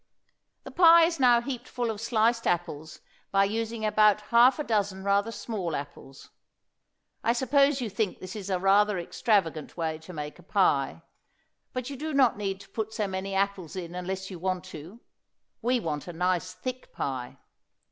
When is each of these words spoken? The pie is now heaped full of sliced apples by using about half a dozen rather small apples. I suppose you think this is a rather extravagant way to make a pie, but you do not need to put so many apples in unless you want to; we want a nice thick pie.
The 0.63 0.71
pie 0.71 1.03
is 1.03 1.19
now 1.19 1.41
heaped 1.41 1.67
full 1.67 1.91
of 1.91 2.01
sliced 2.01 2.47
apples 2.47 3.01
by 3.29 3.43
using 3.43 3.85
about 3.85 4.21
half 4.31 4.57
a 4.57 4.63
dozen 4.63 5.03
rather 5.03 5.31
small 5.31 5.75
apples. 5.75 6.31
I 7.23 7.33
suppose 7.33 7.81
you 7.81 7.87
think 7.91 8.17
this 8.17 8.35
is 8.35 8.49
a 8.49 8.57
rather 8.59 8.97
extravagant 8.97 9.77
way 9.77 9.99
to 9.99 10.11
make 10.11 10.39
a 10.39 10.41
pie, 10.41 11.03
but 11.71 11.91
you 11.91 11.97
do 11.97 12.13
not 12.15 12.35
need 12.35 12.59
to 12.61 12.69
put 12.69 12.95
so 12.95 13.07
many 13.07 13.35
apples 13.35 13.75
in 13.75 13.93
unless 13.93 14.31
you 14.31 14.39
want 14.39 14.63
to; 14.73 15.01
we 15.61 15.79
want 15.79 16.07
a 16.07 16.13
nice 16.13 16.51
thick 16.51 16.91
pie. 16.91 17.37